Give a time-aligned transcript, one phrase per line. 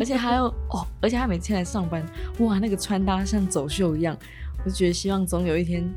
[0.00, 2.04] 而且还有哦，而且他每天来上班，
[2.38, 4.16] 哇，那个穿搭像走秀一样，
[4.64, 5.88] 我就觉得希望总有一天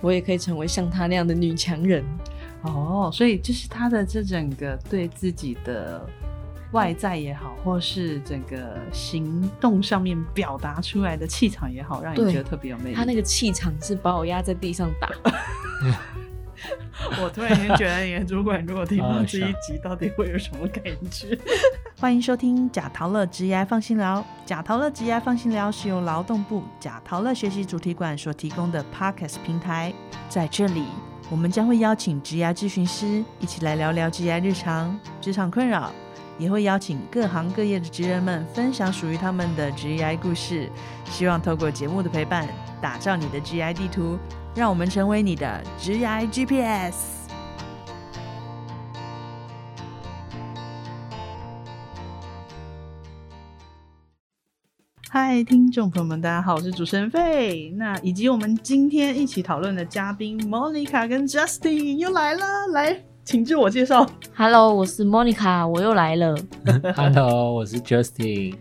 [0.00, 2.04] 我也可以成为像他那样的女强人。
[2.62, 6.04] 哦，所以就是他的这整个对自己的
[6.72, 12.94] 外在也好，或是整个行动上面表达出来的气场也好，让你觉得特别有魅力。
[12.96, 15.10] 他那个气场是把我压在地上打。
[17.22, 21.38] 我突然间觉得，你的主管如果听到这一集，到底会有什么感觉？
[22.00, 24.24] 欢迎收听贾陶乐职业放心聊。
[24.46, 29.92] 贾陶乐职业放心聊是由劳动部贾陶乐学习主题馆所提供的 Podcast 平台，
[30.28, 30.84] 在这里，
[31.28, 35.90] 我们将会邀请职业咨询师一起来聊聊职业日常、职场困扰，
[36.38, 40.70] 也会邀请各行各业的职人们分享属于他们的职业故事。
[41.06, 42.46] 希望透过节目的陪伴，
[42.80, 44.16] 打造你的职业地图，
[44.54, 47.17] 让我们成为你的职业 GPS。
[55.10, 57.72] 嗨，听众朋友们，大家好，我是主持人费。
[57.78, 64.06] 那以及我们今天一起讨论的嘉宾 Monica 跟 Justin 又来了，来，请自我介绍。
[64.36, 66.36] Hello，我是 Monica，我又来了。
[66.94, 68.54] Hello，我是 Justin，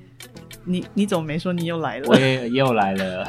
[0.68, 2.16] 你你怎么没说你又来了我？
[2.18, 3.28] 也又来了，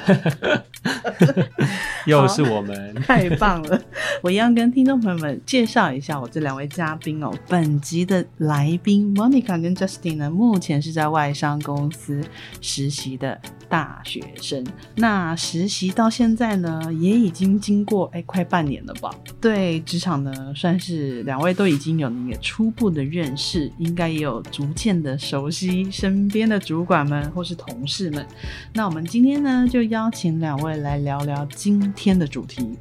[2.07, 2.95] 又是我们。
[3.07, 3.81] 太棒了！
[4.23, 7.33] 我一样跟听众朋友们介绍一下我这两位嘉宾哦。
[7.49, 12.23] 本集的来宾 Monica 跟 Justin 呢，目前是在外商公司
[12.61, 14.65] 实习的大学生。
[14.97, 19.11] 那实习到现在呢，也已经经过哎快半年了吧？
[19.41, 28.27] 对职场呢，算是两位都已经有那个初步的认识，应该也有逐渐的熟悉身边的主管们或是同事们。
[28.73, 32.77] 那我们今天呢，就邀请两位来聊聊今天的主题。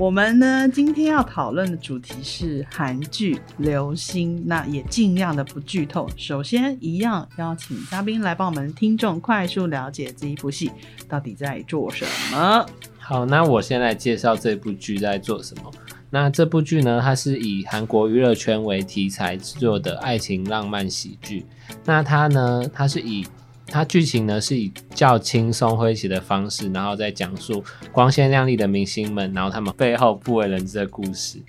[0.00, 6.08] 我们呢，今天要讨论的主题是韩剧《流星》，那也尽量的不剧透。
[6.16, 10.70] 首先，一样邀请嘉宾来帮我们听众快速了解这一部戏
[11.06, 12.66] 到底在做什么。
[12.98, 15.70] 好，那我先来介绍这部剧在做什么。
[16.08, 21.44] 那这部剧呢，它是以韩国娱乐圈为题材制作的爱情浪漫喜剧。
[21.84, 23.26] 那它呢，它是以
[23.70, 31.40] 它剧情呢是以较轻松诙谐的方式，然后再讲述光鲜亮丽的明星们，然后他们背后不为人知的故事，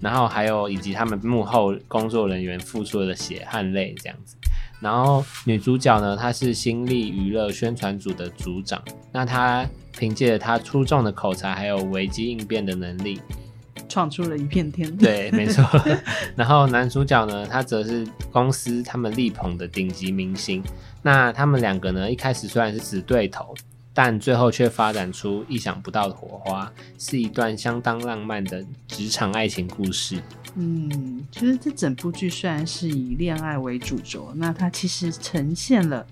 [0.00, 4.36] 然后还有以及他们幕后工作人员付出的血汗泪这样子。
[4.80, 8.80] 然后女主角呢，她是新力娱乐宣传组的组长，
[9.10, 9.66] 那她
[9.98, 13.20] 凭借着她出众的口才还有危机应变的能力，
[13.94, 14.90] 闯出了一片天。
[14.96, 15.64] 对，没错。
[16.34, 20.60] 然后男主角呢，他则是公司他们力捧的顶级明星。
[21.00, 23.54] 那他们两个呢，一开始虽然是死对头，
[23.92, 30.20] 但最后却发展出意想不到的火花，是一段相当浪漫的职场爱情故事。
[30.56, 36.04] 嗯，其实这整部剧虽然是以恋爱为主轴，那它其实呈现了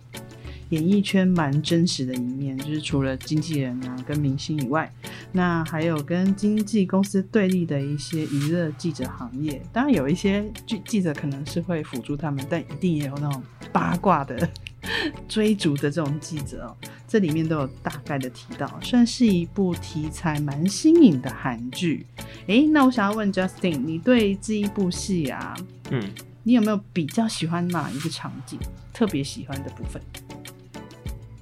[0.73, 4.91] 演艺圈蛮真实的一面，就是除了经纪人啊跟明星以外，
[5.31, 9.63] 那还有跟经纪公司对立的一些娱乐记者行业。
[9.71, 14.49] 当然有一些记记者可能是会辅助他们，但一定也有那种八卦的
[15.29, 16.75] 追逐的这种记者哦。
[17.07, 22.07] 这里面都有大概的提到，算是一部题材蛮新颖的韩剧。
[22.47, 25.55] 诶，那我想要问 Justin，你对这一部戏啊，
[25.91, 26.03] 嗯，
[26.45, 28.59] 你有没有比较喜欢哪一个场景？
[28.95, 30.01] 特别喜欢的部分？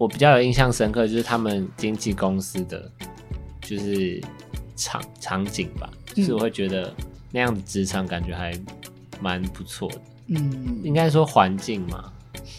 [0.01, 2.91] 我比较有印象深刻就是他们经纪公司的
[3.61, 4.19] 就是
[4.75, 6.91] 场场景吧，就是我会觉得
[7.31, 8.59] 那样的职场感觉还
[9.21, 10.01] 蛮不错的。
[10.29, 12.11] 嗯，应该说环境嘛，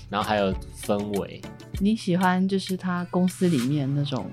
[0.07, 1.41] 然后还有氛围，
[1.79, 4.29] 你喜欢就是他公司里面那种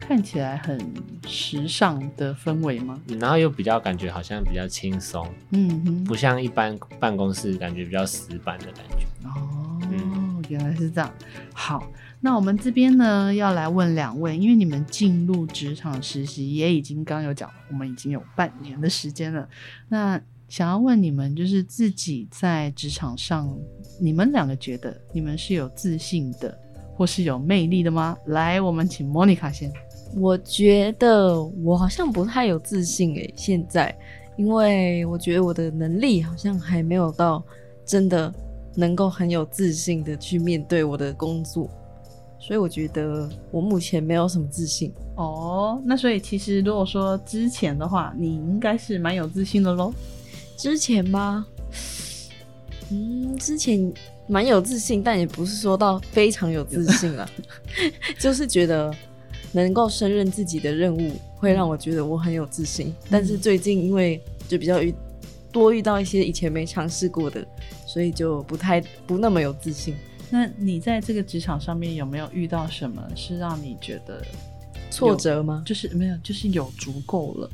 [0.00, 0.80] 看起来很
[1.28, 2.98] 时尚的氛围吗？
[3.08, 9.28] 嗯然后又比较感觉好像比较轻松，嗯哼，不像一般办公室感觉比较死板的感觉。
[9.28, 11.10] 哦，嗯原来是这样。
[11.54, 11.86] 好，
[12.24, 19.46] 那我们这边呢要来问两位，因为你们进入职场实习也已经刚有讲，我们已经有半年的时间了。
[19.88, 20.18] 那
[20.48, 23.52] 想要问你们，就是自己在职场上，
[24.00, 26.56] 你们两个觉得你们是有自信的，
[26.94, 28.16] 或是有魅力的吗？
[28.26, 29.72] 来，我们请莫妮卡先。
[30.14, 33.92] 我觉得我好像不太有自信诶，现在，
[34.36, 37.42] 因为我觉得我的能力好像还没有到
[37.84, 38.32] 真的
[38.76, 41.68] 能够很有自信的去面对我的工作，
[42.44, 44.92] 所以我觉得我目前没有什么自信。
[45.14, 49.94] 哦，那所以其实如果说之前的话，你应该是蛮有自信的喽。
[50.56, 51.46] 之前吗？
[52.90, 53.92] 嗯，之前
[54.26, 57.30] 蛮有自信，但也不是说到非常有自信了，
[58.18, 58.92] 就是觉得
[59.52, 62.92] 能够胜任自己的任务，会让我觉得我很有自信。
[63.08, 64.92] 但是最近因为就比较遇
[65.52, 67.46] 多遇到一些以前没尝试过的，
[67.86, 69.94] 所以就不太不那么有自信。
[70.34, 74.24] 那你在这个职场上面有没有遇到什么是让你觉得
[74.90, 75.62] 挫折吗？
[75.66, 77.50] 就是没有，就是有足够了？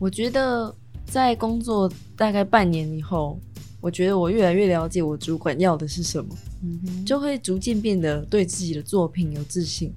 [0.00, 0.74] 我觉得
[1.06, 3.38] 在工作大概半年以后，
[3.80, 9.92] 我觉得我越来越了解我主管要的是什么，嗯，就会逐渐变得对自己的作品有自信，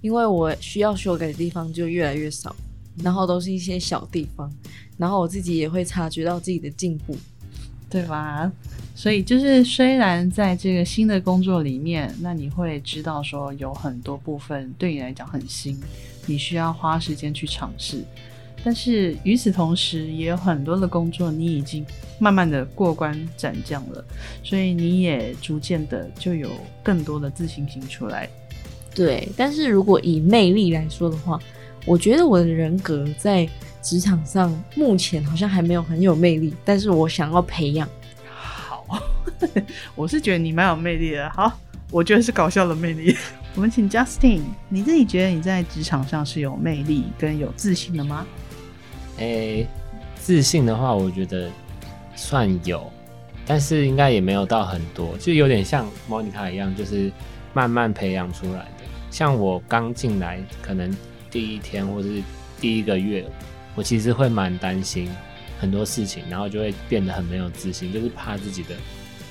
[0.00, 2.56] 因为我需要修改的地方就越来越少，
[3.02, 4.50] 然后都是一些小地方，
[4.96, 7.14] 然后我自己也会察觉到自己的进步。
[7.92, 8.48] 对吧？
[9.00, 15.80] 所以就是，虽然在这个新的工作里面，那你会知道说有很多部分对你来讲很新，
[16.26, 18.04] 你需要花时间去尝试。
[18.62, 21.82] 但是与此同时，也有很多的工作你已经
[22.18, 24.04] 慢慢的过关斩将了，
[24.44, 26.50] 所以你也逐渐的就有
[26.82, 28.28] 更多的自信心出来。
[28.94, 31.40] 对，但是如果以魅力来说的话，
[31.86, 33.48] 我觉得我的人格在
[33.80, 37.88] 职场上目前好像还没有很有魅力，但是我想要培养。
[39.40, 39.46] 好，
[39.94, 41.28] 我是觉得你蛮有魅力的。
[41.30, 41.58] 好，
[41.90, 43.16] 我觉得是搞笑的魅力。
[43.56, 48.26] 我们请 Justin，你自己觉得你在职场上是有魅力跟有自信的吗？
[49.18, 49.66] 诶、
[50.14, 51.50] 自信的话，我觉得
[52.14, 52.90] 算有，
[53.44, 57.10] 但是应该也没有到很多，就有点像 Monica 一样，就是
[57.52, 58.84] 慢慢培养出来的。
[59.10, 60.96] 像我刚进来，可能
[61.30, 62.22] 第一天或者是
[62.60, 63.24] 第一个月，
[63.74, 65.10] 我其实会蛮担心
[65.58, 68.76] 很多事情，然后就会变得很没有自信，就是怕自己的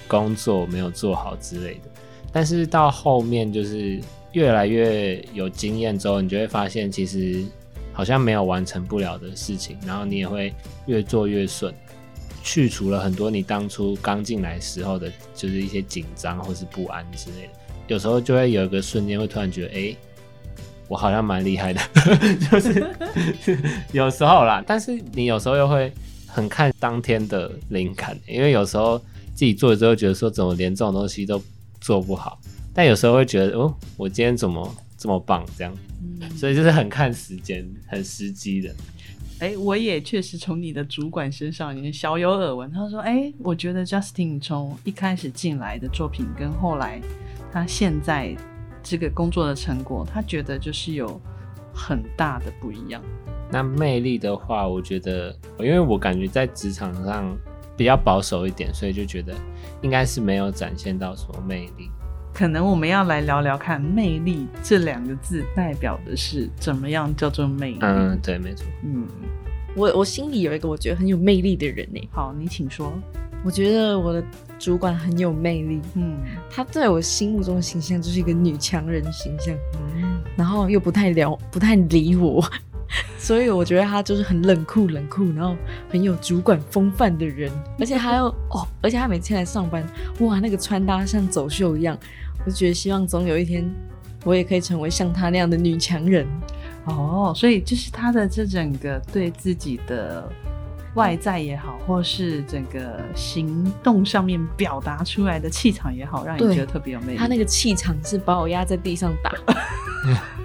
[0.10, 1.82] 工作没有做好之类的。
[2.34, 3.98] 但是到后面就是
[4.34, 7.46] 越来越有经验之后，你就会发现其实
[7.94, 10.54] 好像没有完成不了的事情，然后你也会
[10.86, 11.74] 越做越顺，
[12.44, 17.54] 去除了很多你当初刚进来时候的，就是一些紧张或是不安之类的。
[17.88, 19.96] 有时候就会有一个瞬间会突然觉得，哎、
[20.88, 21.82] 我好像蛮厉害的，
[22.52, 22.86] 就是
[23.92, 24.64] 有时候啦。
[24.68, 25.92] 但是你有时候又会
[26.28, 29.02] 很看当天的灵感，因为有时候
[29.40, 31.42] 自己做了之后觉得说，怎么连这种东西都
[31.80, 32.38] 做不好，
[32.74, 35.74] 但有时候会觉得，哦，我今天怎么这么棒这样，
[36.36, 38.76] 所以就是很看时间，很时机的。
[39.40, 42.70] 哎，我也确实从你的主管身上也小有耳闻。
[42.70, 47.00] 他说：“哎，我觉得 Justin 从一开始进来的作品跟后来
[47.50, 48.36] 他现在
[48.84, 51.18] 这个工作的成果，他觉得就是有
[51.74, 53.02] 很大的不一样。
[53.50, 57.34] 那魅力的话，我觉得，因为我感觉在职场上
[57.80, 59.34] 比较保守一点，所以就觉得
[59.82, 61.90] 应该是没有展现到什么魅力。
[62.34, 67.80] 可能我们要来聊聊看，魅力这两个字代表的是怎么样叫做魅力？
[67.80, 68.68] 嗯，对，没错。
[68.84, 69.08] 嗯，
[69.78, 72.92] 我我心里有一个我觉得很有魅力的人呢，好，你请说。
[73.46, 74.22] 我觉得我的
[74.60, 76.18] 主管很有魅力，嗯
[76.52, 79.56] 她在我心目中的形象就是一个女强人形象，
[79.96, 82.44] 嗯，然后又不太聊不太理我，
[83.18, 85.56] 所以我觉得他就是很冷酷冷酷，然后
[85.90, 89.86] 很有主管风范的人，而且还有哦，而且他每天来上班，
[90.20, 91.98] 哇，那个穿搭像走秀一样，
[92.46, 93.70] 我就觉得希望总有一天
[94.24, 96.28] 我也可以成为像他那样的女强人。
[96.86, 100.28] 哦，所以就是他的这整个对自己的
[100.96, 107.18] 外在也好，或是整个行动上面表达出来的气场也好，让你觉得特别有魅力。
[107.18, 109.32] 他那个气场是把我压在地上打，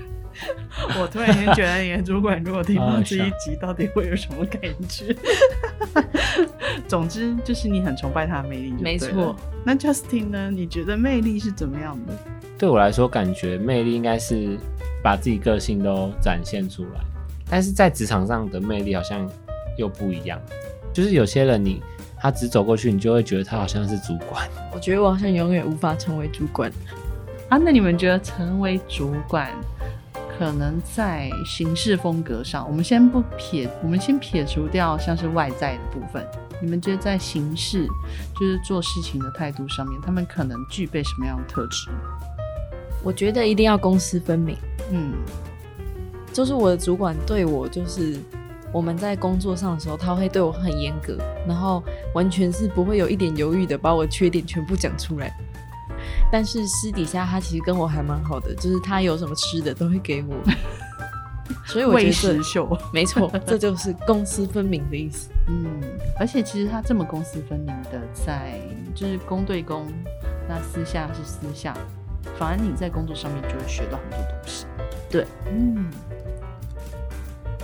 [1.01, 5.15] 我突然间觉得你的主管如果听到这一集，到底会有什么感觉？
[6.89, 9.35] 总之就是你很崇拜他的魅力没错。
[9.65, 10.51] 那 Justin 呢？
[10.51, 12.13] 你觉得魅力是怎么样的？
[12.59, 14.59] 对我来说，感觉魅力应该是
[15.03, 17.01] 把自己个性都展现出来，
[17.49, 19.29] 但是在职场上的魅力好像
[19.77, 20.41] 又不一样。
[20.93, 21.83] 就是有些人你
[22.17, 24.49] 他只走过去，你就会觉得他好像是主管。
[24.73, 26.71] 我觉得我好像永远无法成为主管。
[27.49, 29.51] 啊，那你们觉得成为主管，
[30.37, 36.27] 可能在行事风格上，我们先不撇，我们先撇除掉像是外在的部分，
[36.61, 37.87] 你们觉得在行事，
[38.35, 41.89] 就是做事情的态度上面，他们可能具备什么样的特质？
[43.03, 44.57] 我觉得一定要公私分明。
[44.91, 45.13] 嗯，
[46.33, 48.19] 就是我的主管对我，就是
[48.73, 51.81] 我们在工作上的时候，他会对我很严格，然后
[52.13, 55.33] 完全是不会有一点犹豫的把我缺点全部讲出来。
[56.35, 60.35] 但是私底下他其实跟我还蛮好的，就是他有什么吃的都会给我，
[61.65, 62.79] 所以我觉为得秀。
[62.93, 65.31] 没错，这就是公私分明的意思。
[65.47, 65.81] 嗯，
[66.19, 68.59] 而且其实他这么公私分明的在，
[68.97, 69.87] 就是公对公，
[70.49, 71.73] 那私下是私下，
[72.37, 74.67] 反而你在工作上面就会学到很多东西。
[75.09, 75.87] 对，嗯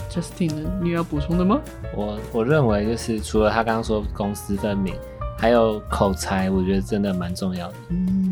[0.08, 1.60] ，Justin 呢，你有要补充的吗？
[1.96, 4.94] 我我认为就是除了他刚刚说公私分明，
[5.36, 7.74] 还有口才，我觉得真的蛮重要的。
[7.88, 8.29] 嗯，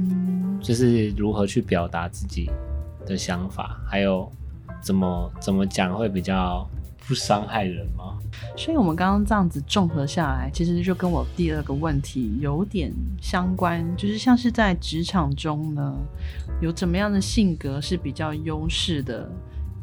[0.61, 2.51] 就是如何去表达自己
[3.07, 4.31] 的想法，还有
[4.83, 6.69] 怎么怎么讲会比较
[7.07, 8.19] 不伤害人吗？
[8.57, 15.95] 所以我们刚刚这样子综合下来，其实就跟我第二个问题有点相关，就是像是在职场中呢，
[16.61, 19.29] 有怎么样的性格是比较优势的？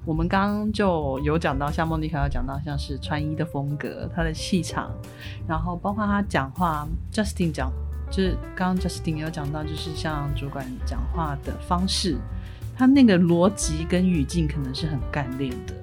[0.05, 4.91] 我们刚刚就有讲到，像莫妮卡有讲到，像是穿衣的风格、他的气场，
[5.47, 7.71] 然后包括他讲话，Justin 讲，
[8.15, 12.15] 就是刚刚 Justin 有讲到，就是像主管讲话的方式，
[12.77, 15.73] 他那个逻辑跟语境可能是很干练的，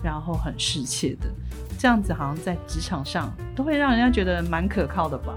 [0.00, 1.26] 然后很适切的，
[1.76, 5.34] 这样子好像在职场上都会让人家觉得蛮可靠的吧。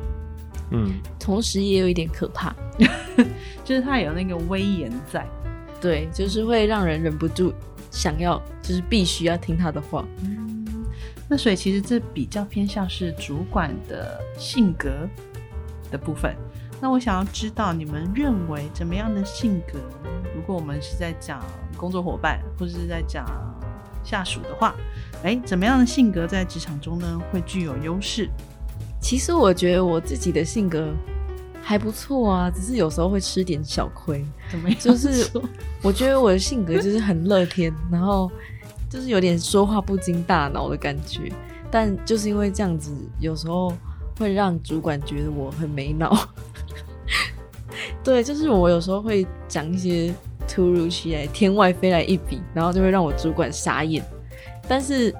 [0.69, 2.55] 嗯，同时也有一点可怕，
[3.65, 5.25] 就是他有那个威严在。
[5.81, 7.51] 对，就是会让人忍不住
[7.89, 10.05] 想要，就是必须要听他的话。
[11.27, 15.09] 那所以其实这比较偏向是主管的性格
[15.95, 16.35] 的部分。
[16.81, 19.79] 那我想要知道你们认为怎么样的性格？
[20.35, 21.41] 如果我们是在讲
[21.77, 23.25] 工作伙伴，或者是在讲
[24.03, 24.75] 下属的话，
[25.23, 28.29] 哎，怎么样的性格在职场中呢会具有优势？
[28.99, 30.93] 其实我觉得我自己的性格
[31.61, 34.25] 还不错啊，只是有时候会吃点小亏。
[34.49, 35.29] 怎么样就是
[35.81, 38.29] 我觉得我的性格就是很乐天，然后
[38.89, 41.31] 就是有点说话不经大脑的感觉，
[41.71, 43.73] 但就是因为这样子，有时候
[44.17, 46.27] 会让主管觉得我很没脑。
[48.03, 50.13] 对，就是我有时候会讲一些
[50.47, 54.03] 突如其来、天外飞来一笔，然后就会让我主管傻眼。
[54.67, 55.13] 但是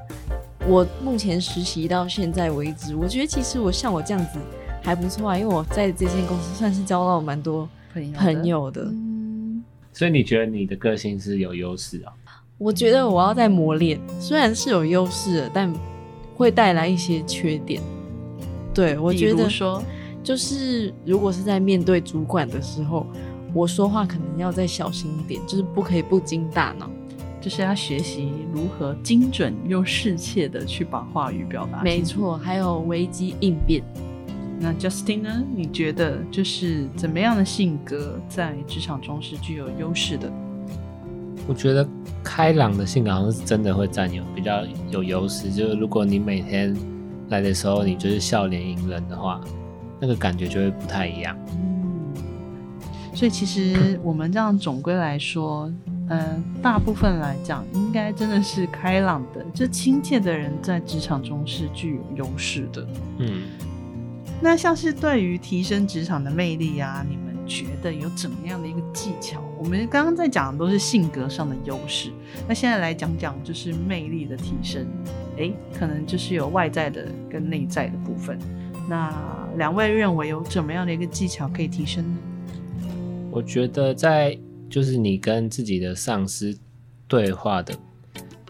[0.68, 4.40] 我目前实习到现在为止，我觉得其实我像我这样子
[4.82, 8.82] 还不错啊，因为我在这间公司算是交到蛮多朋友的朋友的。
[8.84, 12.14] 嗯，所以你觉得你的个性是有优势啊？
[12.58, 15.74] 我觉得我要再磨练，虽然是有优势的，但
[16.36, 17.82] 会带来一些缺点。
[18.76, 19.82] 对我觉得说
[20.22, 23.08] 就是如果是在面对主管的时候，
[23.54, 26.88] 我说话可能要再小心一点，就是不可以不经大脑。
[27.42, 31.84] 就是要学习如何精准又适切的去把话语表达。
[31.84, 32.02] 没。
[32.02, 33.84] 错，还有危机应变。
[34.60, 35.44] 那 Justin 呢？
[35.56, 40.32] 你觉得就是怎么样的性格在职场中是具有优势的？
[41.48, 41.88] 我觉得
[42.24, 45.52] 开朗的性格好像是真的会占有比较有优势。
[45.52, 46.76] 就是如果你每天
[47.30, 49.42] 来的时候，你就是笑脸迎人的话，
[50.00, 51.36] 那个感觉就会不太一样。
[51.58, 52.14] 嗯，
[53.14, 55.72] 所以其实我们这样总归来说，
[56.10, 62.88] 嗯、大部分来讲，应该真的是开朗的，就亲切的人在职场中是具有优势的。
[63.18, 63.44] 嗯，
[64.40, 69.42] 那像是对于提升职场的魅力啊，你们觉得有怎么样的一个技巧？
[69.58, 72.12] 我们刚刚在讲的都是性格上的优势，
[72.48, 74.86] 那现在来讲讲就是魅力的提升。
[75.38, 78.38] 诶，可能就是有外在的跟内在的部分。
[78.88, 79.14] 那
[79.58, 82.18] 两位认为有怎么样的一个技巧可以提升呢？
[83.32, 84.38] 我觉得在
[84.70, 86.58] 就是你跟自己的上司
[87.08, 87.74] 对话的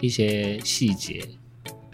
[0.00, 1.24] 一些细节，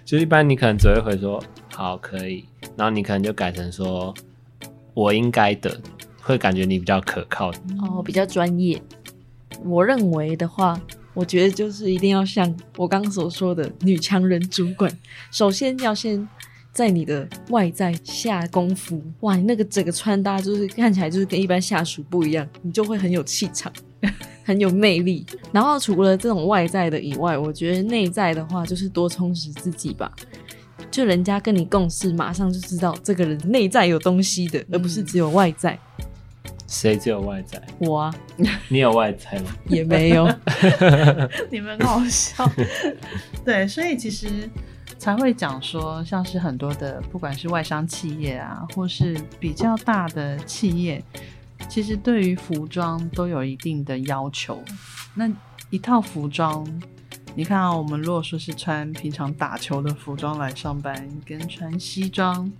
[0.04, 2.44] 就一般你可能只会回说好可以，
[2.76, 4.12] 然后你可能就改成说
[4.92, 5.80] 我应该的，
[6.20, 7.50] 会感觉你比较可靠。
[7.80, 8.82] 哦，比较专业。
[9.64, 10.80] 我认为的话，
[11.14, 14.90] 我觉得就是一定要像我刚刚所说的女强人主管，
[15.30, 16.26] 首先要先
[16.72, 19.02] 在你的外在下功夫。
[19.20, 23.70] 哇，你那个整个穿搭就是看起来就是跟一般下属不一样，你就会很有气场，
[24.42, 25.26] 很有魅力。
[25.52, 30.10] 然后除了这种外在的以外，我觉得内在的话就是多充实自己吧。
[30.90, 35.78] 就人家跟你共事，马上就知道这个人内在有东西的，而不是只有外在。
[36.72, 37.62] 谁只有外在？
[37.80, 38.14] 我啊，
[38.68, 39.54] 你有外在吗？
[39.68, 40.26] 也没有。
[41.52, 42.50] 你们很好笑。
[43.44, 44.48] 对，所以其实
[44.98, 51.04] 才会讲说，像是很多的，不管是外商企业啊，或是比较大的企业，
[51.68, 54.58] 其实对于服装都有一定的要求。
[55.14, 55.30] 那
[55.68, 56.66] 一套服装，
[57.34, 62.50] 你看啊，我们如果说是穿平常打球的服装来上班，跟穿西装。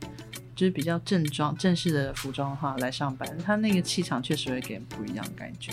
[0.62, 5.72] 就是比较正装、正式的服装的话来上班，他那个气场确实会给人不一样的感觉。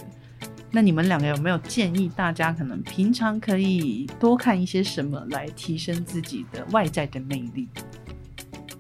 [0.71, 7.67] 那你们两个有没有建议大家可能平常可以多看一些什么来提升自己的外在的魅力？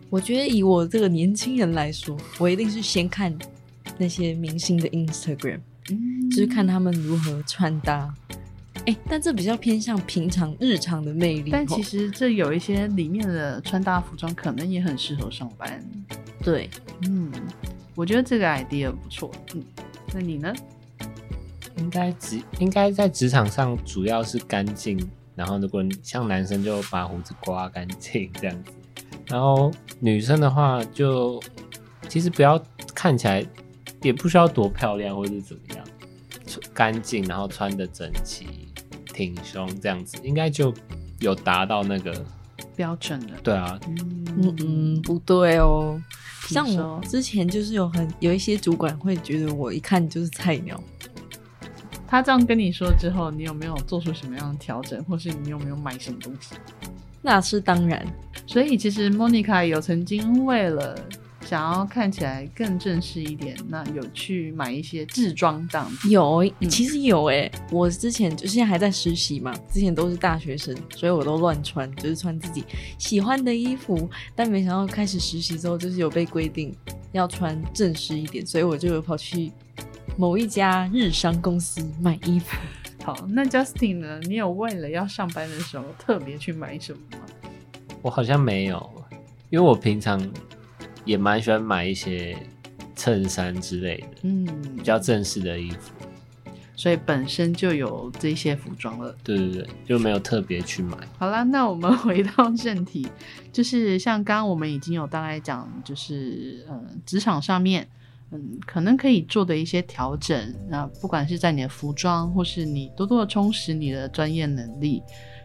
[0.09, 3.37] 我觉得以我这个年轻人来说，我一定是先看
[3.99, 5.59] 那些明星的 Instagram，
[5.91, 8.11] 嗯就是看他们如何穿搭。
[8.85, 11.51] 哎、但这比较偏向平常日常的魅力。
[11.51, 15.83] 但其实实这有一些里面的穿搭服装可能也很适合上班。
[16.43, 16.69] 对，
[17.07, 17.31] 嗯，
[17.95, 19.31] 我觉得这个 idea 不错。
[19.53, 19.63] 嗯，
[20.13, 20.53] 那你呢？
[21.77, 24.99] 应该职应该在职场上主要是干净，
[25.35, 28.71] 然后如果像男生就把胡子刮干净这样子，
[29.27, 31.41] 然后女生的话就
[32.09, 32.61] 其实不要
[32.93, 33.45] 看起来
[34.01, 35.85] 也不需要多漂亮或者是怎么样，
[36.73, 38.67] 干净然后穿的整齐，
[39.19, 40.73] 挺胸这样子，应该就
[41.19, 42.25] 有达到那个
[42.73, 43.37] 标准了。
[43.43, 46.01] 对啊，嗯嗯，不对哦。
[46.47, 50.81] 像我之前就是有很有一些主管会觉得我一看就是菜鸟，
[52.07, 56.55] 他这样跟你说之后，你有没有做出什么样的调整，或是你有没有买什么东西？
[57.21, 58.07] 那是当然。
[58.47, 60.97] 所以其实 Monica 有曾经为了
[61.49, 66.07] 想要看起来更正式一点，那有去买一些制装这样子。
[66.07, 72.63] 有，嗯其实有诶、我之前就现在还在实习嘛，之前都是大学生，所以我都乱穿，就是穿自己
[72.99, 74.07] 喜欢的衣服。
[74.35, 76.71] 但没想到开始实习之后，就是有被规定
[77.13, 79.51] 要穿正式一点，所以我就有跑去
[80.15, 82.55] 某一家日商公司买衣服。
[83.03, 84.19] 好，那 Justin 呢？
[84.19, 87.25] 你有为了要上班的时候特别去买什么吗？
[88.03, 88.87] 我好像没有，
[89.49, 90.21] 因为我平常
[91.09, 92.37] 也蛮喜欢买一些
[92.95, 94.45] 衬衫之类的，嗯，
[94.77, 95.91] 比较正式的衣服。
[96.75, 99.13] 所以本身就有这些服装了。
[99.21, 100.95] 对对对，就没有特别去买。
[101.17, 103.05] 好啦，那我们 回到正题，
[103.51, 107.85] 就是像刚刚我们已经有大概讲，就是呃，职场上面，
[108.31, 110.55] 嗯，可能可以做的一些调整。
[110.69, 115.03] 那不管是在你的服装，或是你多多的充实你的专业能力，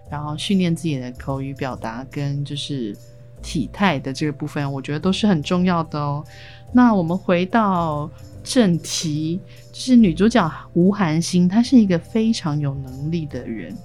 [0.08, 2.96] 然后训练自己的口语表达跟就是
[3.44, 6.24] 体态的这个部分，我觉得都是很重要的哦。
[6.72, 8.10] 那我们回到
[8.42, 9.38] 正题，
[9.70, 13.76] 就是女主角吴涵欣，她是一个非常有能力的人。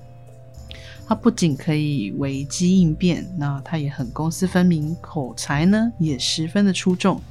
[1.05, 7.21] 她不仅可以危机应变，那她也很公私分明，口才呢也十分的出众。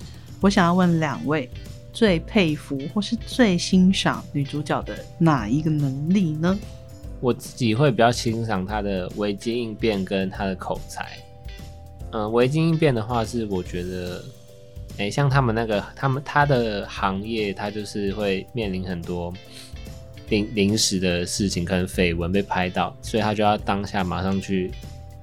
[0.41, 1.49] 我想要问两位，
[1.93, 6.57] 最佩服或是最欣赏女主角的哪一个能力呢？
[7.21, 11.19] 我自己会比较欣赏她的危机应变跟她的口才。
[12.13, 14.25] 嗯，危机应变的话是我觉得，
[14.97, 19.33] 诶、像他们那个他们他的行业，他就是会面临很多
[20.31, 24.71] 临临时的事情，可能绯闻被拍到，所以他就要当下马上去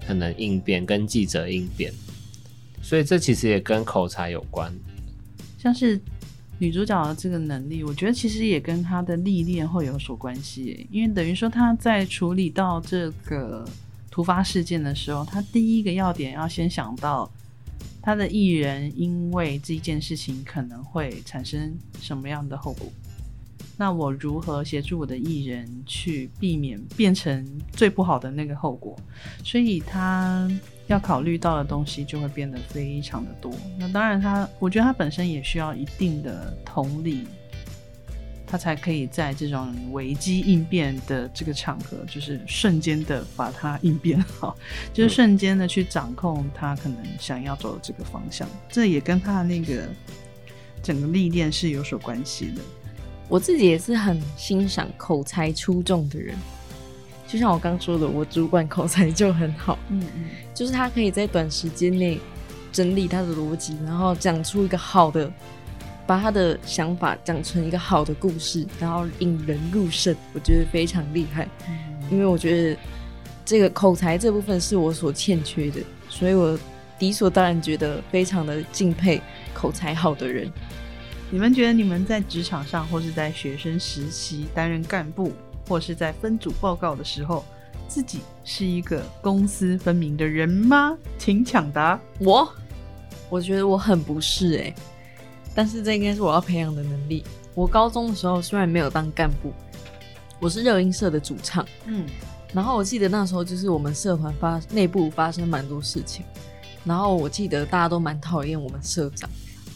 [0.08, 1.92] 可能应变，跟记者应变。
[2.82, 4.72] 所以这其实也跟口才有关。
[5.58, 6.00] 像是
[6.60, 13.68] 女主角的这个能力，我觉得其实也跟她的历练会有所关系，因为等于说她在处理到这个
[14.16, 17.30] 突发事件的时候，他第一个要点要先想到
[18.02, 22.90] 他的艺人因为这一件事情可能会产生什么样的后果。
[23.76, 28.98] 那我如何协助我的艺人去避免变成最不好的那个后果？
[29.44, 30.50] 所以他
[30.88, 33.52] 要考虑到的东西就会变得非常的多。
[33.78, 37.28] 那当然他，我觉得他本身也需要一定的同理，
[38.48, 44.56] 他才可以在这种危机应变的这个场合，就是瞬间的把它应变好，
[44.94, 48.48] 就是瞬间的去掌控他可能想要走的这个方向。
[48.70, 49.88] 这也跟他的那个
[50.84, 52.62] 整个历练是有所关系的。
[53.28, 56.38] 我自己也是很欣赏口才出众的人，
[57.28, 62.20] 就像我刚说的，我主管口才就很好，嗯嗯，就是他可以在短时间内
[62.72, 65.32] 整理他的逻辑，然后讲出一个好的，
[66.08, 71.48] 把他的想法讲成一个好的故事，然后引人入胜，我觉得非常厉害。
[72.12, 72.80] 因为我觉得
[73.44, 76.58] 这个口才这部分是我所欠缺的，所以我
[77.00, 79.22] 理所当然觉得非常的敬佩
[79.54, 80.52] 口才好的人。
[81.32, 85.32] 你们觉得你们在职场上，或是在学生时期担任干部，
[85.68, 87.44] 或是在分组报告的时候，
[87.88, 90.96] 自己是一个公私分明的人吗？
[91.18, 92.00] 请抢答。
[92.20, 92.48] 我，
[93.28, 94.76] 我觉得我很不是哎、
[95.56, 97.24] 但是这应该是我要培养的能力。
[97.56, 99.54] 我高中的时候虽然没有当干部，
[100.40, 102.06] 我是热音社的主唱，嗯，
[102.54, 106.26] 然后我记得那时候就是我们社团发内部发生蛮多事情，
[106.84, 109.30] 然后我记得大家都蛮讨厌我们社长，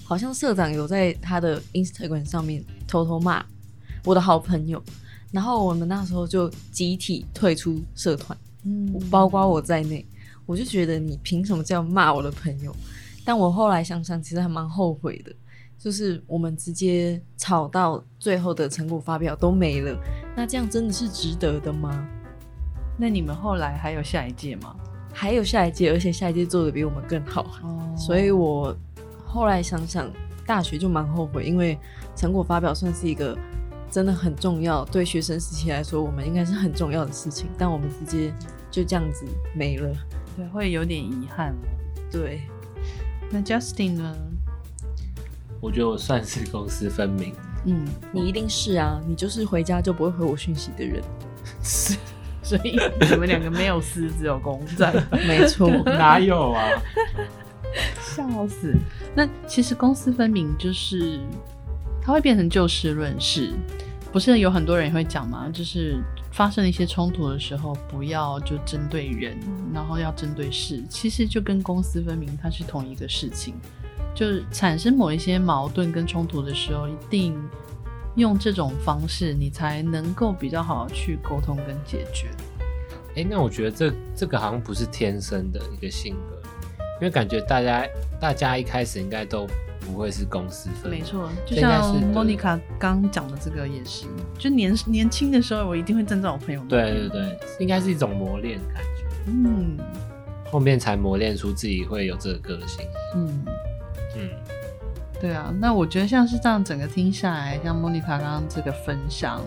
[0.04, 3.46] 好像社长有在他的 Instagram 上面偷偷骂
[4.04, 4.84] 我的好朋友，
[5.32, 8.94] 然后我们那时候就集体退出社团，嗯。
[9.10, 10.06] 包括我在内，
[10.46, 12.76] 我就觉得你凭什么这样骂我的朋友？
[13.24, 15.32] 但我后来想想，其实还蛮后悔的，
[15.80, 19.98] 就是我们直接吵到最后的成果发表都没了，
[20.36, 22.06] 那这样真的是值得的吗？
[22.98, 24.76] 那你们后来还有下一届吗？
[25.14, 28.76] 还有下一届，而且下一届做的比我们更好，哦所以我
[29.26, 30.12] 后来想想，
[30.46, 31.80] 大学就蛮后悔，因为
[32.14, 33.38] 成果发表算是一个
[33.90, 38.34] 真的很重要，对学生时期来说，我们应该是很重要的事情，但我们直接
[38.70, 39.90] 就这样子没了。
[40.36, 41.56] 对，会有点遗憾。
[42.12, 42.42] 对，
[43.32, 44.16] 那 Justin 呢？
[45.62, 47.34] 我觉得我算是公私分明，
[47.66, 51.04] 嗯，你一定是啊，你就是回家就不会回我讯息的人。
[51.62, 51.98] 是
[52.42, 54.94] 所以你们两个没有私，只有公，这样
[55.28, 56.68] 没错，哪有啊？
[58.02, 58.74] 笑死。
[59.14, 61.20] 那其实公私分明就是，
[62.02, 63.54] 它会变成就事论事，
[64.12, 69.38] 不是有很多人也会讲嘛，就是发生一些冲突的时候，不要就针对人，
[69.74, 70.82] 然后要针对事。
[70.90, 73.54] 其实就跟公私分明，它是同一个事情。
[74.16, 77.40] 就是产生某一些矛盾跟冲突的时候，一定
[78.16, 82.28] 用这种方式，你才能够比较好去沟通跟解决。
[83.16, 86.36] 哎，那我觉得这这个好像不是天生的一个性格，
[87.00, 87.86] 因为感觉大家
[88.20, 89.48] 大家一开始应该都
[89.80, 91.00] 不会是公私分明。
[91.00, 94.06] 没错，就像是莫妮卡刚讲的这个也是，
[94.38, 96.92] 就年年轻的时候，我一定会站在我朋友那对。
[96.92, 99.78] 对对，应该是一种磨练感觉，嗯
[100.52, 102.86] 后面才磨练出自己会有这个个性。
[103.16, 103.46] 嗯。
[104.20, 104.30] 嗯，
[105.22, 109.42] 对啊，那我觉得像是这样整个听下来，像莫妮卡刚刚这个分享，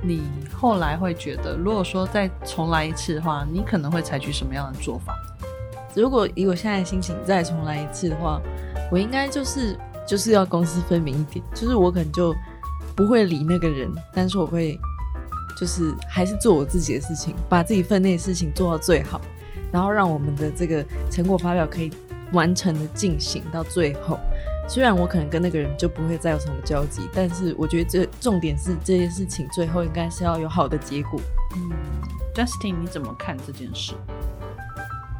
[0.00, 5.14] 你后来会觉得，如果说再重来一次的话，你可能会采取什么样的做法？
[5.94, 8.40] 如果以我现在的心情再重来一次的话，
[8.90, 12.34] 我应该就是就是要公私分明一点，就是我可能就
[12.94, 14.78] 不会理那个人，但是我会
[15.58, 19.20] 就是还是做我自己的事情，把自己分内的事情做到最好，
[19.72, 21.90] 然后让我们的这个成果发表可以
[22.32, 24.18] 完成的进行到最后。
[24.68, 31.18] 虽然我可能跟那个人就不会再有什么交集，但是我觉得这重点是这件事情最后应该是要有好的结果。
[31.56, 31.70] 嗯
[32.34, 33.94] ，Justin，你怎么看这件事？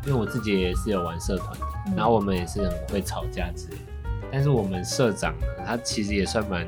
[0.06, 4.10] 因为我自己也是有玩社团的，嗯然后我们也是很会吵架之类的。
[4.30, 6.66] 但是我们社长呢，他其实也算蛮，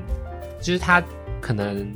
[0.58, 1.02] 就是他
[1.38, 1.92] 可能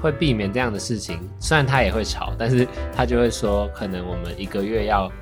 [0.00, 1.20] 会避免这样的事情。
[1.38, 2.66] 虽然他也会吵，但是
[2.96, 5.12] 他就会说，可能我们一个月要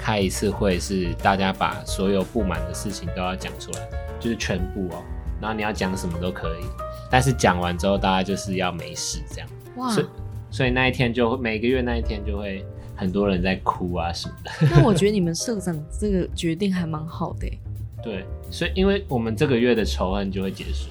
[0.00, 5.02] 开一次会，是大家把所有不满的事情都要讲出来，就是全部哦。
[5.40, 6.64] 然后你要讲什么都可以，
[7.10, 9.48] 但是讲完之后，大家就是要没事这样。
[9.76, 10.06] 哇所以
[10.50, 12.64] 所以那一天就会每个月那一天就会
[12.96, 14.50] 很多人在哭啊什么的。
[14.70, 17.58] 那我觉得你们社长这个决定还蛮好的欸、
[18.02, 20.88] 对，所以因为我们这个月的仇恨就会结束，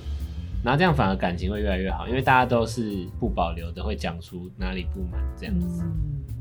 [0.63, 5.83] 然后这样反而感情会越来越好，因为大家都是不保留的，会讲出哪里不满这样子。
[5.83, 6.38] 嗯，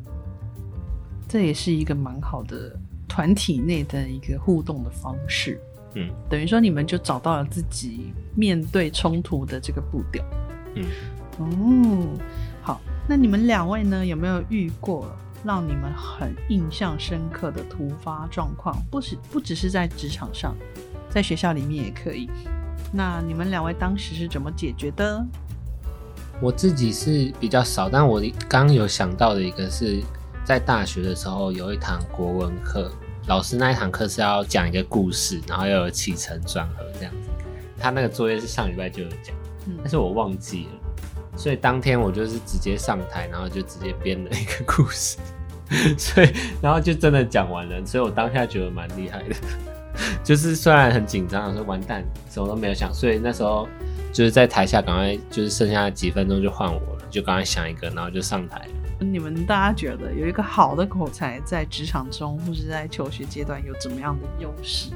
[1.28, 2.74] 这也是一个蛮好的
[3.06, 5.60] 团体内的一个互动的方式。
[5.94, 10.24] 嗯，等于说你们就找到了自己面对冲突的这个步调。
[10.74, 10.84] 嗯，
[11.38, 12.08] 哦，
[12.62, 15.10] 好，那你们两位呢，有没有遇过
[15.44, 18.76] 让你们很印象深刻的突发状况？
[18.90, 20.54] 不是不只是在职场上，
[21.08, 22.28] 在学校里面也可以。
[22.92, 25.26] 那你们两位当时是怎么解决的？
[26.40, 30.00] 我自己是比较少，但我刚刚有想到的一个是
[30.48, 32.90] 在大学的时候有一堂国文课，
[33.26, 37.28] 老师那一堂课是要讲一个故事，然后要有起承转合这样子。
[37.78, 45.18] 他那个作业是上礼拜就有讲，嗯但是我忘记了，所以当天我就是直接上台，然后就直接编了一个故事，
[45.98, 46.32] 所以
[46.62, 49.36] 然后就真的讲完了，所以我当下觉得蛮厉害的，
[50.24, 53.68] 就是虽然很紧张，说完蛋，什么都没有想，所以那时候
[54.14, 58.87] 就是在台下赶快就是剩下几分钟就换我了，就赶快想一个，然后就上台了。
[59.00, 64.90] 你们大家觉得有一个好的口才在职场中或是在求学阶段有怎么样的优势？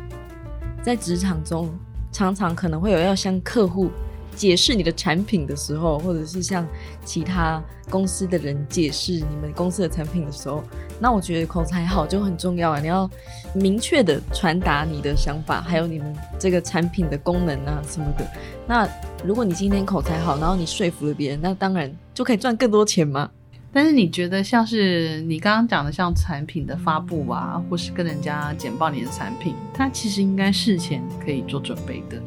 [0.82, 1.70] 在职场中，
[2.10, 3.90] 常常可能会有要向客户
[4.34, 6.66] 解释你的产品的时候，或者是向
[7.04, 10.64] 其他公司的人解释你们公司的产品的时候，
[10.98, 12.80] 那我觉得口才好就很重要啊！
[12.80, 13.08] 你要
[13.54, 18.26] 明确的传达你的想法，还有你们这个产品的功能啊什么的。
[18.66, 18.88] 那
[19.24, 23.30] 如果你今天口才好，然后你说服了别人，那当然就可以赚更多钱嘛。
[23.72, 32.22] 但是你觉得像是你刚刚讲的，像产品的发布啊，或是跟人家简报你的产品，它其实应该事前可以做准备的。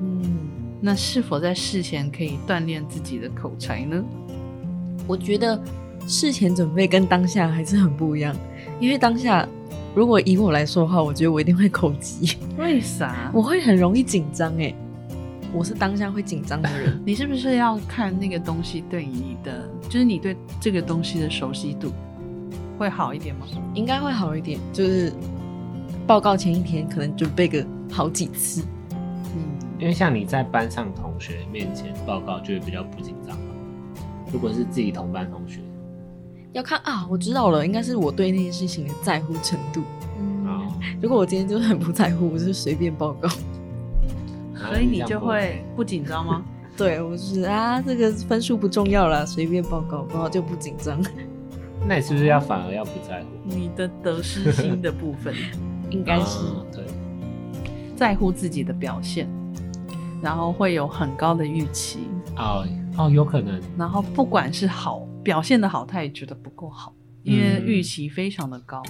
[0.00, 0.38] 嗯，
[0.80, 4.00] 那是否在事前可以锻炼自己的口才呢？
[5.08, 5.60] 我觉得
[6.06, 8.34] 事前准备跟当下还是很不一样，
[8.78, 9.44] 因为当下
[9.92, 12.36] 如果以我来说的话，我觉得我一定会口急。
[12.58, 13.28] 为啥？
[13.34, 14.72] 我会很容易紧张哎，
[15.56, 17.00] 我是当下会紧张的人。
[17.04, 21.92] 你是不是要看那个东西对你的，就是你对这个东西的熟悉度
[22.78, 23.46] 会好一点吗？
[23.74, 25.10] 应该会好一点，就是
[26.06, 28.62] 报告前一天可能准备个好几次。
[28.92, 33.54] 嗯，因为像你在班上同学面前报告，就会比较不紧张嘛。
[34.30, 35.60] 如果是自己同班同学，
[36.52, 39.80] 要看啊，我知道了，应该是我对那件事情的在乎程度。
[40.46, 40.68] 啊、
[41.00, 43.28] 如果我今天就是很不在乎，我就是随便报告。
[44.56, 46.44] 所以你就会不紧张吗？
[46.76, 51.00] 对我就是啊，这个分数不重要了，随便报告，然后就不紧张。
[51.88, 53.26] 那你是不是要反而要不在乎？
[53.44, 55.34] 你的得失心的部分，
[55.90, 56.84] 应该是、啊对，
[57.96, 59.28] 在乎自己的表现，
[60.20, 62.00] 然后会有很高的预期，
[62.36, 62.66] 哦
[62.98, 66.92] 哦，有可能，然后不管是好表现的好，他也觉得不够好，
[67.22, 68.82] 因为嗯预期非常的高。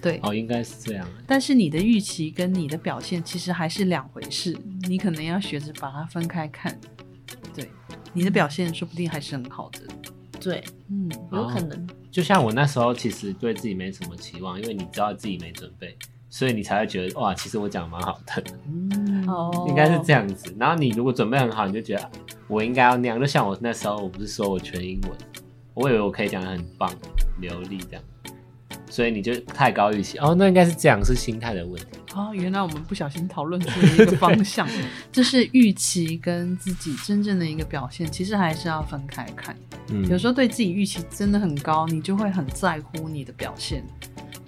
[0.00, 1.06] 对，哦，应该是这样。
[1.26, 4.56] 但是你的预期跟你的表现其实还是两回事，
[4.88, 6.78] 你可能要学着把它分开看。
[7.54, 7.68] 对，
[8.12, 9.80] 你的表现说不定还是很好的。
[10.40, 11.88] 对，嗯，有可能。
[12.10, 15.96] 就像我那时候其实对自己没什么期望，因为你知道自己没准备，
[16.30, 20.54] 所以你才会觉得哇，其实我讲的蛮好的，嗯，哦应该是这样子。
[20.58, 22.10] 然后你如果准备很好，你就觉得
[22.46, 23.18] 我应该要那样。
[23.18, 25.10] 就像我那时候，我不是说我全英文，
[25.74, 26.90] 我以为我可以讲的很棒
[27.40, 28.02] 流利这样，
[28.90, 31.86] 所以你就太高预期哦，那应该是这样，是心态的问题。
[32.14, 34.66] 哦，原来我们不小心讨论出了一个方向，
[35.12, 39.56] 就是预期跟自己真正的一个表现，其实还是要分开看。
[39.90, 43.84] 嗯，有时候对自己预期真的很高，你就会很在乎你的表现。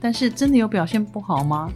[0.00, 1.70] 但是真的有表现不好吗？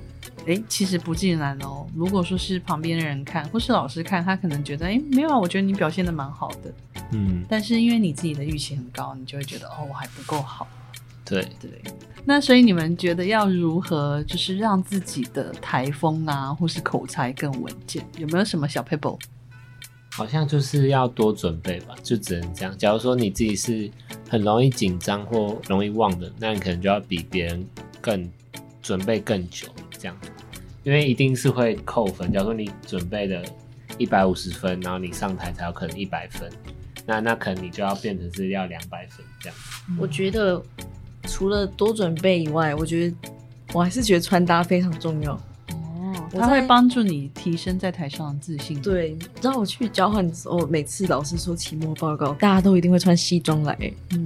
[0.47, 1.87] 诶，其实不尽然哦。
[1.95, 6.73] 如果说是旁边的人看，或是老师看，他可能觉得，诶，没有啊，我觉得你表现的蛮好的。
[7.13, 10.67] 嗯，但是因为你自己的预期很高，你就会觉得，哦，我还不够好。
[11.25, 11.71] 对，对，
[12.25, 18.07] 那所以你们觉得要如何就是让自己的台风啊，或是口才更稳健？
[18.19, 19.19] 有没有什么小 paper？
[20.13, 22.77] 好像就是要多准备吧，就只能这样。
[22.79, 23.91] 假如说你自己是
[24.29, 27.67] 很容易紧张或容易忘的，那你可能就要比别人
[28.01, 28.31] 更
[28.81, 29.67] 准备更久，
[29.99, 30.17] 这样，
[30.85, 32.31] 因为一定是会扣分。
[32.33, 33.45] 假如说你准备的
[33.99, 36.49] 一百五十分，然后你上台才有可能一百分，
[37.05, 39.59] 那那可能你就要变成是要两百分这样。
[39.99, 40.63] 我觉得
[41.35, 43.17] 除了多准备以外，我觉得
[43.73, 45.33] 我还是觉得穿搭非常重要。
[45.73, 53.77] 哦，它会帮助你提升在台上的自信。，对，你知道我去交换的时候，每次老师说期末报告，大家都一定会穿西装来，
[54.11, 54.25] 嗯，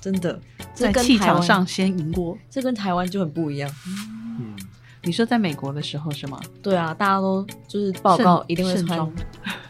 [0.00, 0.40] 真的，
[0.74, 2.38] 这在跟台湾气场上，先赢过。
[2.48, 3.70] 这跟台湾就很不一样。
[3.86, 4.56] 嗯，
[5.02, 6.40] 你说在美国的时候是吗？
[6.62, 9.06] 对啊，大家都就是报告一定会穿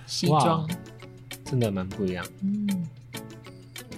[0.07, 0.65] 西装，
[1.45, 2.25] 真的蛮不一样。
[2.45, 2.89] 嗯，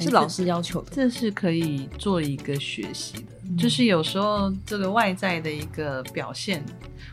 [0.03, 0.91] 是老师要求的。
[0.93, 6.65] 这是可以做一个学习的，嗯就是有时候这个外在的一个表现，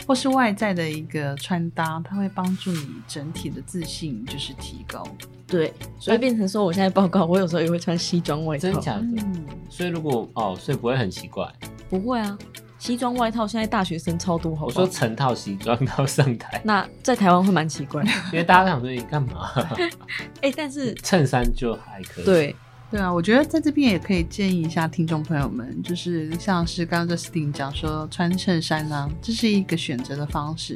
[0.07, 5.05] 或是外在的一个穿搭，它会帮助你整体的自信就是提高。
[5.45, 8.61] 对，所以变成说，我现在报告，我有时候也会穿西装外套。
[8.61, 9.01] 真假的？
[9.01, 11.51] 嗯，所以如果哦，所以不会很奇怪。
[11.89, 12.37] 不会啊，
[12.77, 18.03] 西装外套现在大学生超多，好我说成套西装到上台，那在台湾会蛮奇怪。
[18.31, 19.49] 因为大家都想说你干嘛？
[20.43, 22.55] 哎、但是衬衫就还可以。，对，
[22.91, 30.75] 对啊，我觉得在这边也可以建议一下听众朋友们，就是像是刚刚 Justin 讲说穿衬衫呢、这是一个选择的方式。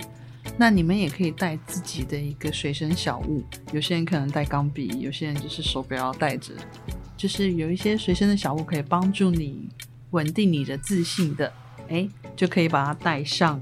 [0.55, 6.53] 那你们也可以带自己的一个随身小物，有些人可能带钢笔，有些人就是手表要带着，
[7.17, 9.67] 就是有一些随身的小物可以帮助你
[10.11, 11.51] 稳定你的自信的，
[11.89, 13.59] 哎，就可以把它带上。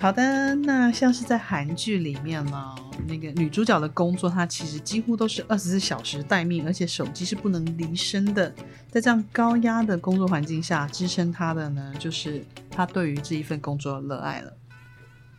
[0.00, 2.74] 好的，那像是在韩剧里面呢，
[3.08, 8.54] 那个女主角的工作，她其实几乎都是二十四小时待命，而且手机是不能离身的。
[8.90, 14.56] 在这样高压的工作环境下，支撑她的呢，就是她对于这一份工作的热爱了。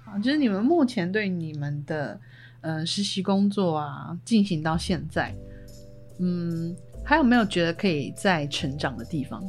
[0.04, 2.20] 啊，就是你们目前对你们的
[2.60, 5.34] 呃实习工作啊，进行到现在，
[6.20, 9.42] 嗯，还有没有觉得可以再成长的地方？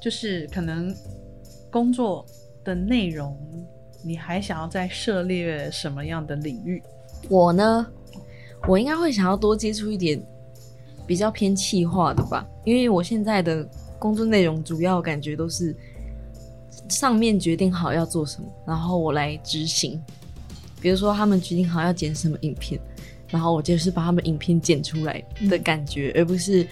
[0.00, 0.94] 就是可能
[1.72, 2.24] 工作
[2.64, 3.36] 的内容，
[4.02, 6.82] 你还想要再涉猎什么样的领域？
[7.28, 7.86] 我呢，
[8.66, 10.20] 我应该会想要多接触一点
[11.06, 13.66] 比较偏气化的吧，因为我现在的
[13.98, 15.74] 工作内容主要感觉都是
[16.88, 20.02] 上面决定好要做什么，然后我来执行。
[20.80, 22.78] 比如说他们决定好要剪什么影片，
[23.28, 26.66] 然后我就是把他们影片剪出来的感觉，而不是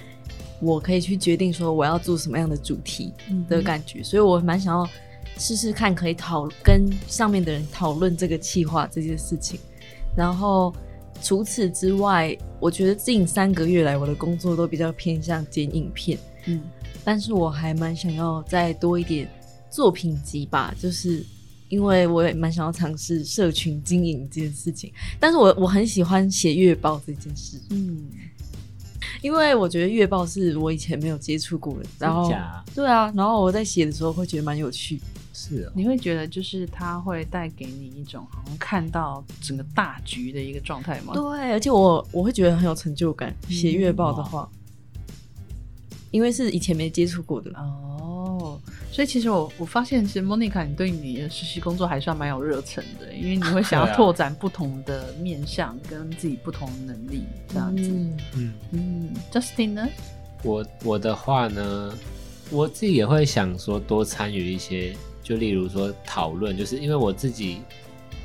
[0.61, 3.15] 我可以去决定说我要做什么样的主题
[3.49, 4.03] 的感觉。
[4.03, 4.87] 所以我蛮想要
[5.39, 9.59] 试试看，可以讨跟上面的人讨论这个企划这件事情。
[10.17, 10.75] 然后
[11.23, 16.61] 除此之外，我觉得近三个月来我的工作都比较偏向剪影片，嗯
[17.05, 19.29] 但是我还蛮想要再多一点
[19.71, 21.25] 作品集吧，就是
[21.69, 24.93] 因为我也蛮想要尝试社群经营这件事情。
[25.19, 28.09] 但是我我很喜欢写月报这件事，嗯，
[29.21, 32.33] 因为我觉得月报是我以前没有接触过的，然后
[32.75, 35.01] 对啊，然后我在写的时候会觉得蛮有趣。
[35.35, 35.73] 是哦。
[35.75, 41.15] 你会觉得就是它会带给你一种好像看到整个大局的一个状态吗？
[41.15, 44.49] 对，而且我我会觉得很有成就感，写月报的话，
[46.13, 47.51] 因为是以前没接触过的。
[47.57, 48.57] 哦，
[48.93, 57.83] 所以其实我我发现，其实 Monica 你对你的实习工作还算蛮有热忱的，因为你会想要拓展不同的面向跟自己不同的能力这样子。
[57.89, 59.89] 嗯，嗯，嗯 j u s t i n 呢？
[60.45, 61.93] 我我的话呢，
[62.51, 67.59] 我自己也会想说多参与一些，就例如说讨论，就是因为我自己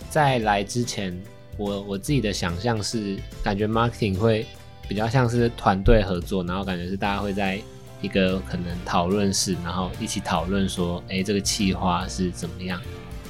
[0.10, 1.16] 在来之前，
[1.58, 4.46] 我我自己的想象是感觉 marketing 会
[4.90, 7.62] 比较像是团队合作，然后感觉是大家会在
[8.02, 12.82] 一个可能讨论室，然后一起讨论说，哎，这个企划是怎么样。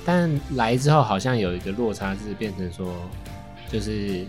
[0.06, 2.93] 但来之后好像有一个落差，是变成说，
[3.69, 4.25] 就是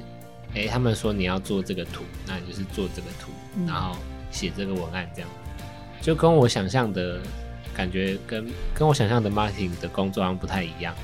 [0.54, 3.96] 哎、他们说你要做这个图，那你就是做这个图，嗯然后
[4.30, 5.30] 写这个文案，这样
[6.00, 7.20] 就跟我想象的
[7.74, 10.94] 感觉跟跟我想象的 marketing 的工作好像不太一样，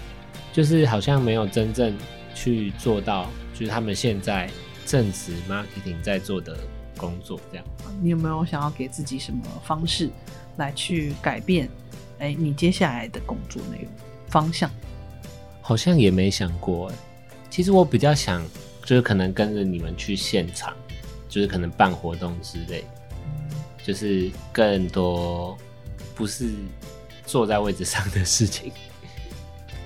[0.52, 1.94] 就是好像没有真正
[2.34, 4.48] 去做到，就是他们现在
[4.86, 6.56] 正值 marketing 在做的
[6.96, 7.66] 工作这样。
[8.00, 10.11] 你有没有想要给自己什么方式
[10.57, 11.68] 来去改变？
[12.18, 13.90] 哎，你接下来的工作内容
[14.28, 14.70] 方向？
[15.61, 16.94] 好像也没想过哎。
[17.50, 18.44] 其实我比较想，
[18.85, 20.74] 就是可能跟着你们去现场，
[21.28, 22.85] 就是可能办活动之类，
[23.83, 25.57] 就是更多
[26.14, 26.50] 不是
[27.26, 28.72] 坐在位置上的事情。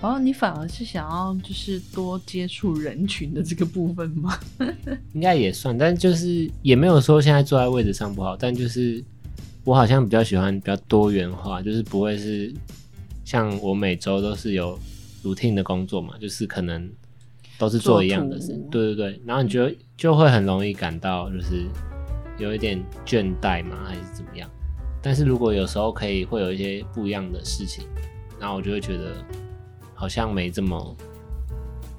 [0.00, 4.38] 哦，你反而是想要就是多接触人群的这个部分吗？
[5.12, 9.02] 应该也算，但就是也没有说现在坐在位置上不好，但就是
[9.64, 12.54] 我好像比较喜欢比较多元化，就是不会是
[13.24, 14.78] 像我每周都是有
[15.24, 16.88] routine 的工作嘛，就是可能
[17.58, 21.66] 都是做一样的事情，对对对，然后你就就会很容易感到就是
[22.38, 24.48] 有一点倦怠嘛，还是怎么样？
[25.02, 27.84] 但是如果有时候可以会有一些不一样的事情，
[28.38, 29.12] 然后我就会觉得
[29.98, 30.96] 好像没这么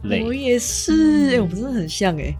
[0.03, 0.23] 累。
[0.23, 2.33] 我也是，哎、我们真的很像哎、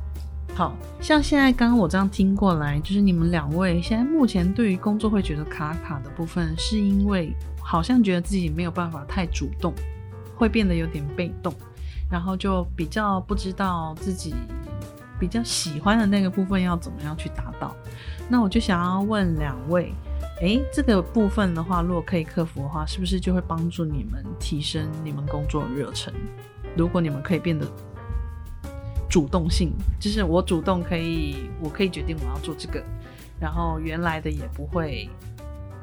[0.55, 9.73] 好像现在刚刚我这样听过来，就是你们两位现在目前对于工作会觉得卡卡的部分，是因为好像觉得自己没有办法太主动，
[10.33, 11.53] 会变得有点被动，
[12.09, 14.33] 然后就比较不知道自己
[15.19, 17.75] 比较喜欢的那个部分要怎么样去达到。
[18.29, 19.93] 那我就想要问两位，
[20.41, 26.13] 诶，这个部分的话，如果可以克服的话，是不是就会帮助你们提升你们工作热忱？
[26.78, 27.67] 如果你们可以变得
[29.10, 32.82] 主动性，就是我主动可以，我可以决定我要做这个，
[33.39, 35.10] 然后原来的也不会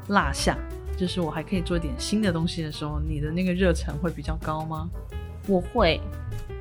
[0.09, 0.57] 落下，
[0.97, 4.89] 就是我还可以做点新的东西的时候，你的那个热忱会比较高吗？
[5.47, 6.01] 我会，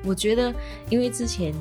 [0.04, 0.54] 我觉得
[0.90, 1.54] 因为之前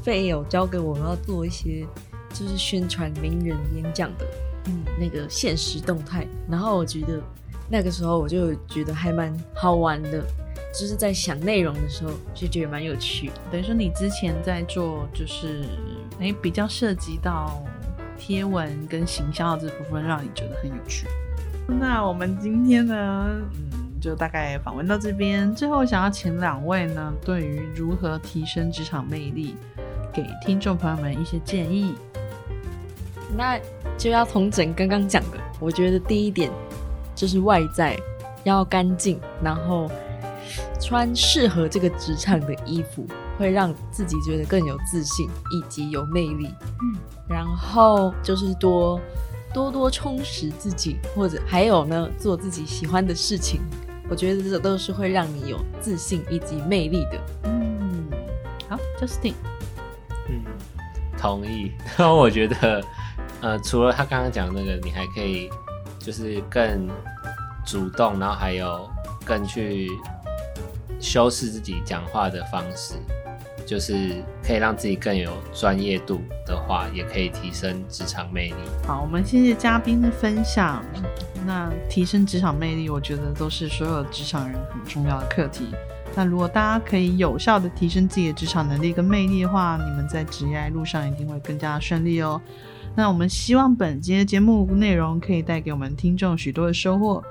[0.00, 1.84] 费友教给我要做一些
[2.32, 4.26] 就是宣传名人演讲的，
[4.66, 7.20] 嗯，那个现实动态，然后我觉得
[7.68, 10.22] 那个时候我就觉得还蛮好玩的，
[10.72, 13.30] 就是在想内容的时候就觉得蛮有趣。
[13.50, 15.64] 等于说你之前在做，就是
[16.20, 17.62] 诶比较涉及到
[18.16, 21.06] 贴文跟行销的这部分，让你觉得很有趣。
[21.66, 25.52] 那我们今天呢，嗯，就大概访问到这边。
[25.54, 29.56] 最后想要请两位呢，对于如何提升职场魅力，
[30.12, 31.94] 给听众朋友们一些建议。
[33.36, 33.58] 那
[33.96, 36.50] 就要同整刚刚讲的，我觉得第一点
[37.14, 37.98] 就是外在
[38.44, 39.90] 要干净，然后
[40.80, 43.06] 穿适合这个职场的衣服，
[43.38, 46.48] 会让自己觉得更有自信以及有魅力。
[46.82, 49.00] 嗯，然后就是多
[49.54, 53.60] 多多充实自己，或者还有呢，做自己喜欢的事情。
[54.10, 57.20] 我觉得这都是会让你有自信以及魅力的。
[57.44, 58.10] 嗯，
[58.68, 59.32] 好，Justin，
[60.28, 60.42] 嗯，
[61.16, 61.72] 同意。
[61.96, 62.84] 然后我觉得，
[63.42, 65.50] 呃，除了他刚刚讲那个，你还可以
[65.98, 66.88] 就是更
[67.66, 68.88] 主动，然后还有
[69.24, 69.90] 更去
[71.00, 72.94] 修饰自己讲话的方式，
[73.66, 78.54] 就是可以让自己更有专业度的话，也可以提升职场魅力。
[78.86, 80.80] 好，我们谢谢嘉宾的分享。
[81.44, 85.66] 那提升职场魅力，我觉得都是所有职场人很重要的课题。
[86.14, 92.40] 那如果大家可以有效的提升自己的职场能力跟魅力的话，你们在职业路上一定会更加顺利哦。
[92.94, 97.22] 那我们希望本节的节目内容可以带给我们听众许多的收获。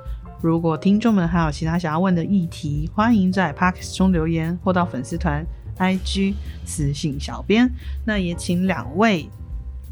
[0.42, 5.46] 如果听众们还有其他想要问的议题，欢迎在 p a r k 中留言或到粉丝团
[5.78, 6.34] IG
[6.66, 7.72] 私信小编。
[8.04, 9.30] 那也请两位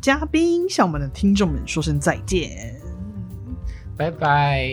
[0.02, 2.76] 嘉宾向我们的听众们说声再见，
[3.96, 4.68] 拜拜，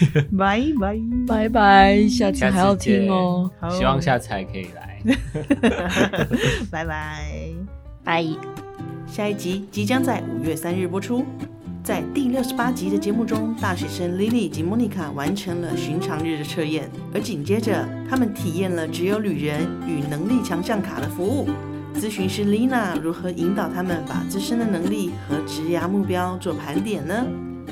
[0.38, 3.50] 拜拜，拜拜，下次下次还要听哦。
[3.70, 5.02] 希望下次还可以来。
[6.72, 7.52] 拜拜。
[8.02, 8.67] 拜。
[9.18, 11.24] 下一集即将在五月三日播出。
[11.82, 21.48] 在第六十八集的节目中，大学生 Lily 及 Monica 完成了寻常日的测验，而紧接着他们体验了只有旅人与能力强项卡的服务。
[21.96, 27.26] 咨询师 Lina 如何引导他们把自身的能力和职涯目标做盘点呢？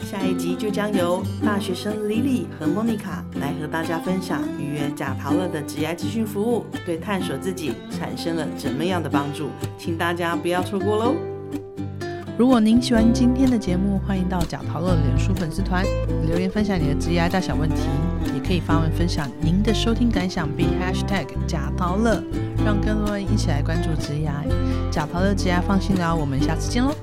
[0.04, 11.14] 下一集就将由大学生 Lily 和 Monica 来和大家分享预约贾陶乐的职涯咨询服务对探索自己产生了怎么样的帮助，请大家不要错过喽！
[12.38, 15.84] 如果您喜欢今天的节目，欢迎到贾陶乐脸书粉丝团
[16.28, 17.82] 留言分享你的职牙大小问题，
[18.34, 22.22] 也可以发文分享您的收听感想，并 hashtag 贾陶乐，
[22.64, 24.44] 让更多人一起来关注职牙。
[24.90, 26.94] 贾陶乐职牙放心聊，我们下次见喽！